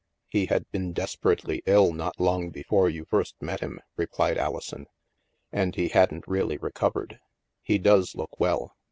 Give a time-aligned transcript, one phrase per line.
[0.35, 4.87] "He had been desperately ill not long before you first met him," replied Alison,"
[5.51, 7.19] and he hadn't really recovered.
[7.61, 8.73] He does look well.